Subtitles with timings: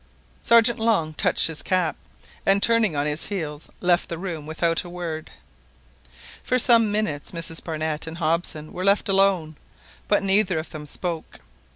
[0.41, 1.95] Sergeant Long touched his cap,
[2.43, 5.29] and turning on his heel left the room without a word.
[6.41, 9.57] For some minutes Mrs Barnett and Hobson were left alone,
[10.07, 11.41] but neither of them spoke.